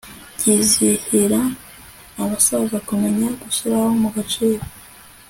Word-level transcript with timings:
byizihira 0.35 1.41
abasaza 2.23 2.77
kumenya 2.87 3.27
gushyira 3.41 3.77
mu 4.01 4.09
gaciro 4.15 4.63